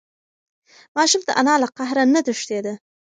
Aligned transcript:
ماشوم 0.95 1.21
د 1.25 1.29
انا 1.39 1.55
له 1.61 1.67
قهر 1.77 1.97
نه 2.13 2.21
تښتېده. 2.25 2.73